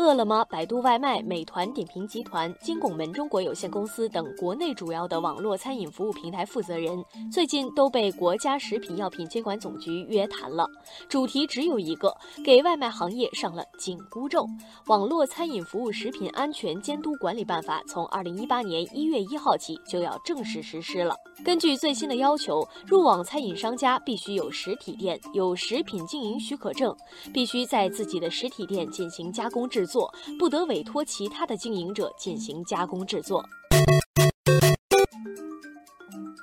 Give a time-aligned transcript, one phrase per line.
[0.00, 10.66] 饿了么、百度外卖、美团点评集团、金拱门中国有限公司等国内主要的网络餐饮服务平台负责人，最近都被国家食品药品监管总局约谈了，
[11.06, 14.46] 主题只有一个：给外卖行业上了紧箍咒。
[14.86, 21.14] 网络餐饮服务食品安全监督管理办法从二零一八年一月一号起就要正式实施了。
[21.44, 26.96] 根据最新的要求，入网餐饮商家必须有实体店，有食品经营许可证，
[27.34, 33.44] 必须在自己的实体店进行加工制，做不得委托其他的经营者进行加工制作。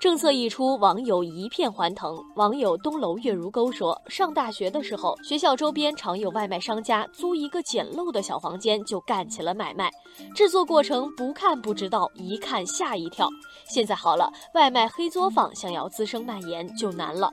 [0.00, 2.14] 政策一出，网友一片欢腾。
[2.36, 9.90] 网友东楼月如钩说：“上大学的时候，学校周边常有外卖商家租一个简陋的小房间就干起了买卖，
[10.34, 13.26] 制作过程不看不知道，一看吓一跳。
[13.66, 17.30] 现在好了，外卖黑作坊想要滋生蔓延就难了。”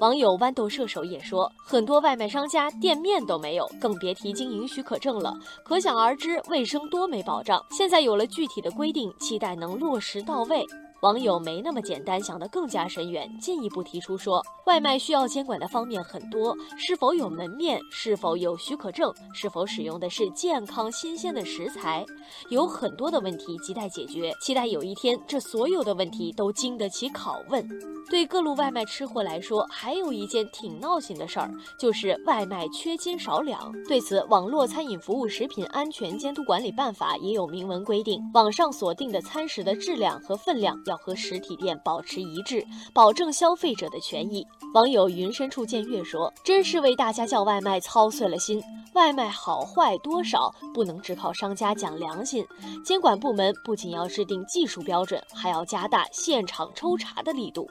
[0.00, 5.38] 网友豌豆射手也说，很多外卖商家店面都没有，更别提经营许可证了。
[5.62, 7.62] 可想而知，卫生多没保障。
[7.70, 10.64] 现在有了具体的规定，期待能落实到位。
[11.02, 22.04] 网友没那么简单，想得更加深远，进一步提出说，外卖需要监管的方面很多，是否有门面，是否有许可证，是否使用的是健康新鲜的食材，
[22.48, 24.32] 有很多的问题亟待解决。
[24.40, 27.66] 期待有一天，这所有的问题都经得起拷问。
[28.10, 33.72] 对各路外卖吃货来说，还有一件挺闹心的事儿，就是外卖缺斤少两。
[33.86, 40.76] 对此，网络餐饮服务食品安全监督管理办法也有明文规定，网上锁定的餐食的质量和分量。
[40.86, 44.44] 要和实体店保持一致，保证消费者的权益。
[44.74, 48.60] 网友云深处见月说：“真是为大家叫外卖操碎了心，
[49.00, 52.46] 外卖好坏多少不能只靠商家讲良心，
[52.84, 57.66] 监管部门不仅要制定技术标准，还要加大现场抽查的力度。”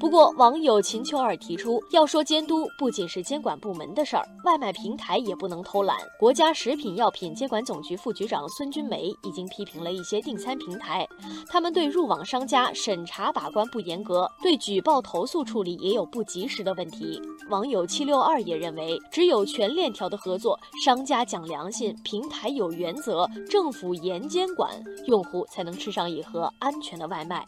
[0.00, 5.96] 不过，网友秦秋二提出，要说监督，不仅是监管部门的事儿，外卖平台也不能偷懒。
[6.18, 11.08] 国家食品药品监管总局副局长孙军梅已经批评了一些订餐平台，
[11.48, 17.20] 他们对入网商家审查把关不严格，对举报投诉处理也有不及时的问题。
[17.48, 24.70] 网友七六二也认为，只有全链条的合作，商家讲良心，平台有原则，政府严监管，
[25.06, 27.46] 用户才能吃上一盒安全的外卖。